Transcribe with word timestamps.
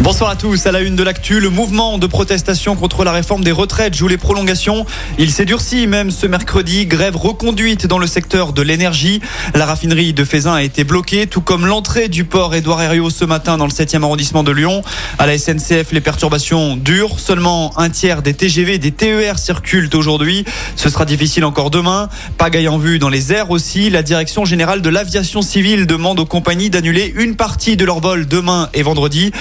Bonsoir 0.00 0.28
à 0.28 0.36
tous. 0.36 0.66
À 0.66 0.72
la 0.72 0.80
une 0.80 0.94
de 0.94 1.02
l'actu, 1.02 1.40
le 1.40 1.48
mouvement 1.48 1.96
de 1.96 2.06
protestation 2.06 2.76
contre 2.76 3.02
la 3.02 3.12
réforme 3.12 3.42
des 3.42 3.50
retraites 3.50 3.94
joue 3.94 4.08
les 4.08 4.18
prolongations. 4.18 4.84
Il 5.18 5.30
s'est 5.30 5.46
durci 5.46 5.86
même 5.86 6.10
ce 6.10 6.26
mercredi. 6.26 6.84
Grève 6.84 7.16
reconduite 7.16 7.86
dans 7.86 7.98
le 7.98 8.06
secteur 8.06 8.52
de 8.52 8.60
l'énergie. 8.60 9.22
La 9.54 9.64
raffinerie 9.64 10.12
de 10.12 10.22
Fézin 10.22 10.52
a 10.52 10.62
été 10.62 10.84
bloquée, 10.84 11.26
tout 11.26 11.40
comme 11.40 11.64
l'entrée 11.64 12.08
du 12.08 12.24
port 12.24 12.54
Édouard 12.54 12.82
Herriot 12.82 13.08
ce 13.08 13.24
matin 13.24 13.56
dans 13.56 13.64
le 13.64 13.72
7e 13.72 14.02
arrondissement 14.02 14.44
de 14.44 14.52
Lyon. 14.52 14.82
À 15.18 15.26
la 15.26 15.38
SNCF, 15.38 15.90
les 15.92 16.02
perturbations 16.02 16.76
durent. 16.76 17.18
Seulement 17.18 17.76
un 17.78 17.88
tiers 17.88 18.20
des 18.20 18.34
TGV 18.34 18.76
des 18.78 18.92
TER 18.92 19.38
circulent 19.38 19.90
aujourd'hui. 19.94 20.44
Ce 20.76 20.90
sera 20.90 21.06
difficile 21.06 21.44
encore 21.46 21.70
demain. 21.70 22.10
Pagaille 22.36 22.68
en 22.68 22.76
vue 22.76 22.98
dans 22.98 23.08
les 23.08 23.32
airs 23.32 23.50
aussi. 23.50 23.88
La 23.88 24.02
direction 24.02 24.44
générale 24.44 24.82
de 24.82 24.90
l'aviation 24.90 25.40
civile 25.40 25.86
demande 25.86 26.20
aux 26.20 26.26
compagnies 26.26 26.68
d'annuler 26.68 27.14
une 27.16 27.34
partie 27.34 27.78
de 27.78 27.84
leur 27.86 28.00
vol 28.00 28.26
demain 28.26 28.68
et 28.74 28.82
vendredi. 28.82 29.32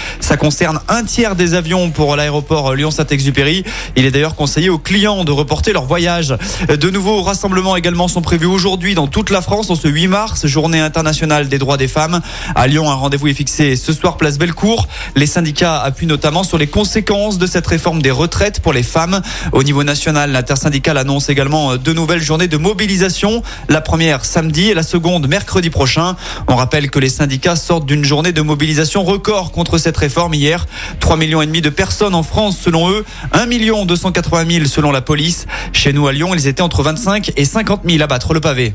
Concerne 0.45 0.79
un 0.89 1.03
tiers 1.03 1.35
des 1.35 1.55
avions 1.55 1.89
pour 1.89 2.15
l'aéroport 2.15 2.75
Lyon-Saint-Exupéry. 2.75 3.63
Il 3.95 4.05
est 4.05 4.11
d'ailleurs 4.11 4.35
conseillé 4.35 4.69
aux 4.69 4.77
clients 4.77 5.23
de 5.23 5.31
reporter 5.31 5.73
leur 5.73 5.85
voyage. 5.85 6.35
De 6.69 6.91
nouveaux 6.91 7.23
rassemblements 7.23 7.75
également 7.75 8.07
sont 8.07 8.21
prévus 8.21 8.45
aujourd'hui 8.45 8.93
dans 8.93 9.07
toute 9.07 9.31
la 9.31 9.41
France 9.41 9.71
en 9.71 9.75
ce 9.75 9.87
8 9.87 10.07
mars, 10.07 10.45
journée 10.45 10.79
internationale 10.79 11.49
des 11.49 11.57
droits 11.57 11.77
des 11.77 11.87
femmes. 11.87 12.21
À 12.53 12.67
Lyon, 12.67 12.91
un 12.91 12.93
rendez-vous 12.93 13.29
est 13.29 13.33
fixé 13.33 13.75
ce 13.75 13.91
soir 13.91 14.17
place 14.17 14.37
Bellecour. 14.37 14.87
Les 15.15 15.25
syndicats 15.25 15.81
appuient 15.81 16.05
notamment 16.05 16.43
sur 16.43 16.59
les 16.59 16.67
conséquences 16.67 17.39
de 17.39 17.47
cette 17.47 17.65
réforme 17.65 18.03
des 18.03 18.11
retraites 18.11 18.59
pour 18.59 18.71
les 18.71 18.83
femmes. 18.83 19.23
Au 19.51 19.63
niveau 19.63 19.83
national, 19.83 20.31
l'intersyndicale 20.31 20.99
annonce 20.99 21.29
également 21.29 21.75
deux 21.75 21.93
nouvelles 21.93 22.21
journées 22.21 22.47
de 22.47 22.57
mobilisation. 22.57 23.41
La 23.67 23.81
première 23.81 24.25
samedi 24.25 24.69
et 24.69 24.75
la 24.75 24.83
seconde 24.83 25.27
mercredi 25.27 25.71
prochain. 25.71 26.15
On 26.47 26.55
rappelle 26.55 26.91
que 26.91 26.99
les 26.99 27.09
syndicats 27.09 27.55
sortent 27.55 27.87
d'une 27.87 28.05
journée 28.05 28.31
de 28.31 28.43
mobilisation 28.43 29.03
record 29.03 29.51
contre 29.51 29.79
cette 29.79 29.97
réforme 29.97 30.34
hier. 30.35 30.65
3 30.99 31.17
millions 31.17 31.41
et 31.41 31.45
demi 31.45 31.61
de 31.61 31.69
personnes 31.69 32.15
en 32.15 32.23
France 32.23 32.57
selon 32.59 32.89
eux, 32.89 33.05
1 33.31 33.45
million 33.45 33.85
280 33.85 34.45
000 34.49 34.65
selon 34.65 34.91
la 34.91 35.01
police. 35.01 35.47
Chez 35.73 35.93
nous 35.93 36.07
à 36.07 36.13
Lyon, 36.13 36.33
ils 36.33 36.47
étaient 36.47 36.61
entre 36.61 36.83
25 36.83 37.31
et 37.35 37.45
50 37.45 37.81
000 37.87 38.03
à 38.03 38.07
battre 38.07 38.33
le 38.33 38.41
pavé. 38.41 38.73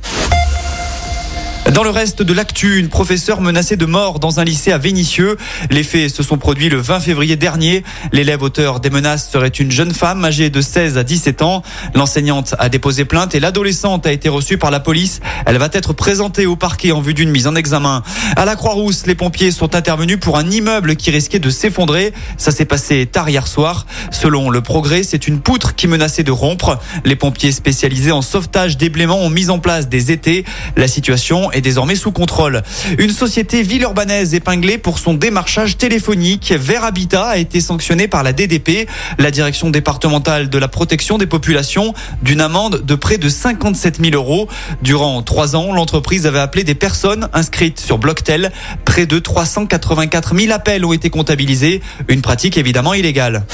Dans 1.66 1.84
le 1.84 1.90
reste 1.90 2.22
de 2.22 2.32
l'actu, 2.32 2.78
une 2.78 2.88
professeure 2.88 3.40
menacée 3.40 3.76
de 3.76 3.86
mort 3.86 4.18
dans 4.18 4.40
un 4.40 4.44
lycée 4.44 4.72
à 4.72 4.78
Vénissieux. 4.78 5.36
Les 5.70 5.84
faits 5.84 6.10
se 6.10 6.24
sont 6.24 6.36
produits 6.36 6.68
le 6.68 6.78
20 6.78 6.98
février 6.98 7.36
dernier. 7.36 7.84
L'élève 8.12 8.42
auteur 8.42 8.80
des 8.80 8.90
menaces 8.90 9.30
serait 9.30 9.48
une 9.48 9.70
jeune 9.70 9.92
femme 9.92 10.24
âgée 10.24 10.50
de 10.50 10.60
16 10.60 10.98
à 10.98 11.04
17 11.04 11.42
ans. 11.42 11.62
L'enseignante 11.94 12.56
a 12.58 12.68
déposé 12.68 13.04
plainte 13.04 13.36
et 13.36 13.40
l'adolescente 13.40 14.04
a 14.04 14.10
été 14.10 14.28
reçue 14.28 14.58
par 14.58 14.72
la 14.72 14.80
police. 14.80 15.20
Elle 15.46 15.58
va 15.58 15.68
être 15.72 15.92
présentée 15.92 16.46
au 16.46 16.56
parquet 16.56 16.90
en 16.90 17.00
vue 17.00 17.14
d'une 17.14 17.30
mise 17.30 17.46
en 17.46 17.54
examen. 17.54 18.02
À 18.34 18.44
la 18.46 18.56
Croix-Rousse, 18.56 19.06
les 19.06 19.14
pompiers 19.14 19.52
sont 19.52 19.76
intervenus 19.76 20.18
pour 20.18 20.38
un 20.38 20.50
immeuble 20.50 20.96
qui 20.96 21.12
risquait 21.12 21.38
de 21.38 21.50
s'effondrer. 21.50 22.12
Ça 22.36 22.50
s'est 22.50 22.64
passé 22.64 23.06
tard 23.06 23.28
hier 23.28 23.46
soir. 23.46 23.86
Selon 24.10 24.50
le 24.50 24.60
progrès, 24.60 25.04
c'est 25.04 25.28
une 25.28 25.40
poutre 25.40 25.76
qui 25.76 25.86
menaçait 25.86 26.24
de 26.24 26.32
rompre. 26.32 26.80
Les 27.04 27.16
pompiers 27.16 27.52
spécialisés 27.52 28.12
en 28.12 28.22
sauvetage 28.22 28.76
d'ébléments 28.76 29.20
ont 29.20 29.30
mis 29.30 29.50
en 29.50 29.60
place 29.60 29.88
des 29.88 30.10
étés. 30.10 30.44
La 30.76 30.88
situation 30.88 31.49
est 31.52 31.60
désormais 31.60 31.96
sous 31.96 32.12
contrôle. 32.12 32.62
Une 32.98 33.10
société 33.10 33.62
villeurbanaise 33.62 34.34
épinglée 34.34 34.78
pour 34.78 34.98
son 34.98 35.14
démarchage 35.14 35.76
téléphonique 35.76 36.52
vers 36.56 36.84
Habitat 36.84 37.26
a 37.26 37.36
été 37.36 37.60
sanctionnée 37.60 38.08
par 38.08 38.22
la 38.22 38.32
DDP, 38.32 38.88
la 39.18 39.30
direction 39.30 39.70
départementale 39.70 40.48
de 40.48 40.58
la 40.58 40.68
protection 40.68 41.18
des 41.18 41.26
populations, 41.26 41.94
d'une 42.22 42.40
amende 42.40 42.84
de 42.84 42.94
près 42.94 43.18
de 43.18 43.28
57 43.28 44.00
000 44.02 44.14
euros. 44.14 44.48
Durant 44.82 45.22
trois 45.22 45.56
ans, 45.56 45.72
l'entreprise 45.72 46.26
avait 46.26 46.38
appelé 46.38 46.64
des 46.64 46.74
personnes 46.74 47.28
inscrites 47.32 47.80
sur 47.80 47.98
Blocktel. 47.98 48.52
Près 48.84 49.06
de 49.06 49.18
384 49.18 50.36
000 50.36 50.52
appels 50.52 50.84
ont 50.84 50.92
été 50.92 51.10
comptabilisés. 51.10 51.80
Une 52.08 52.22
pratique 52.22 52.56
évidemment 52.56 52.94
illégale. 52.94 53.44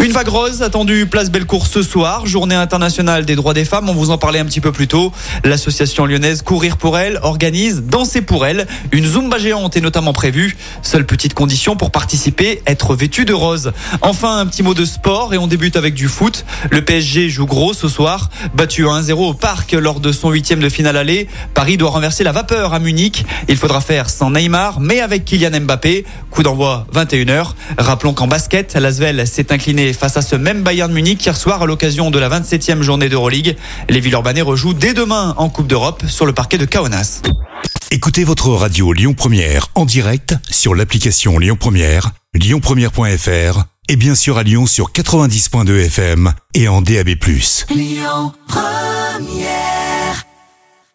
Une 0.00 0.12
vague 0.12 0.28
rose 0.28 0.62
attendue 0.62 1.06
place 1.06 1.28
Bellecour 1.28 1.66
ce 1.66 1.82
soir, 1.82 2.24
journée 2.24 2.54
internationale 2.54 3.24
des 3.24 3.34
droits 3.34 3.52
des 3.52 3.64
femmes. 3.64 3.88
On 3.88 3.94
vous 3.94 4.10
en 4.10 4.16
parlait 4.16 4.38
un 4.38 4.44
petit 4.44 4.60
peu 4.60 4.70
plus 4.70 4.86
tôt. 4.86 5.12
L'association 5.42 6.06
lyonnaise 6.06 6.42
Courir 6.42 6.76
pour 6.76 6.96
elle 6.96 7.18
organise 7.22 7.82
Danser 7.82 8.22
pour 8.22 8.46
elle. 8.46 8.68
Une 8.92 9.04
zumba 9.04 9.38
géante 9.38 9.76
est 9.76 9.80
notamment 9.80 10.12
prévue. 10.12 10.56
Seule 10.82 11.04
petite 11.04 11.34
condition 11.34 11.74
pour 11.74 11.90
participer, 11.90 12.62
être 12.64 12.94
vêtu 12.94 13.24
de 13.24 13.32
rose. 13.32 13.72
Enfin, 14.00 14.38
un 14.38 14.46
petit 14.46 14.62
mot 14.62 14.72
de 14.72 14.84
sport 14.84 15.34
et 15.34 15.38
on 15.38 15.48
débute 15.48 15.74
avec 15.74 15.94
du 15.94 16.06
foot. 16.06 16.44
Le 16.70 16.84
PSG 16.84 17.28
joue 17.28 17.46
gros 17.46 17.74
ce 17.74 17.88
soir. 17.88 18.30
Battu 18.54 18.84
1-0 18.84 19.12
au 19.14 19.34
parc 19.34 19.72
lors 19.72 19.98
de 19.98 20.12
son 20.12 20.30
huitième 20.30 20.60
de 20.60 20.68
finale 20.68 20.96
aller. 20.96 21.26
Paris 21.54 21.76
doit 21.76 21.90
renverser 21.90 22.22
la 22.22 22.30
vapeur 22.30 22.72
à 22.72 22.78
Munich. 22.78 23.24
Il 23.48 23.56
faudra 23.56 23.80
faire 23.80 24.10
sans 24.10 24.30
Neymar, 24.30 24.78
mais 24.78 25.00
avec 25.00 25.24
Kylian 25.24 25.60
Mbappé. 25.60 26.04
Coup 26.30 26.44
d'envoi 26.44 26.86
21h. 26.94 27.54
Rappelons 27.78 28.14
qu'en 28.14 28.28
basket, 28.28 28.74
l'Asvel 28.74 29.26
s'est 29.26 29.52
incliné 29.52 29.87
face 29.92 30.16
à 30.16 30.22
ce 30.22 30.36
même 30.36 30.62
Bayern 30.62 30.92
Munich 30.92 31.24
hier 31.24 31.36
soir 31.36 31.62
à 31.62 31.66
l'occasion 31.66 32.10
de 32.10 32.18
la 32.18 32.28
27e 32.28 32.82
journée 32.82 33.08
d'Euroleague. 33.08 33.56
Les 33.88 34.00
Villeurbanais 34.00 34.42
rejouent 34.42 34.74
dès 34.74 34.94
demain 34.94 35.34
en 35.36 35.48
Coupe 35.48 35.66
d'Europe 35.66 36.04
sur 36.06 36.26
le 36.26 36.32
parquet 36.32 36.58
de 36.58 36.64
Kaunas. 36.64 37.22
Écoutez 37.90 38.24
votre 38.24 38.50
radio 38.50 38.92
Lyon 38.92 39.14
Première 39.14 39.68
en 39.74 39.84
direct 39.84 40.34
sur 40.50 40.74
l'application 40.74 41.38
Lyon 41.38 41.56
Première, 41.58 42.12
lyonpremière.fr 42.34 43.64
et 43.88 43.96
bien 43.96 44.14
sûr 44.14 44.38
à 44.38 44.42
Lyon 44.42 44.66
sur 44.66 44.92
90.2 44.92 45.86
FM 45.86 46.32
et 46.54 46.68
en 46.68 46.82
DAB+. 46.82 47.08
Lyon 47.70 48.32
Première 48.46 49.77